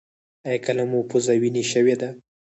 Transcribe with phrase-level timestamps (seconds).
[0.47, 2.09] ایا کله مو پوزه وینې شوې ده؟